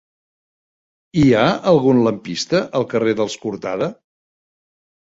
[1.23, 1.43] Hi ha
[1.73, 3.93] algun lampista al carrer dels Cortada?